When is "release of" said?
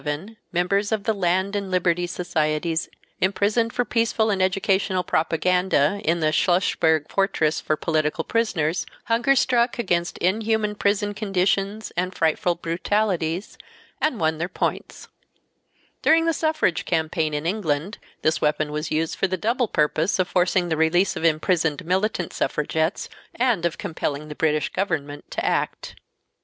20.77-21.23